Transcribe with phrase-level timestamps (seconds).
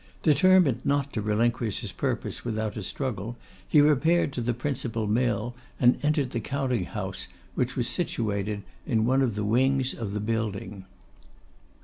[0.23, 3.37] Determined not to relinquish his purpose without a struggle,
[3.69, 9.05] he repaired to the principal mill, and entered the counting house, which was situated in
[9.05, 10.85] one of the wings of the building.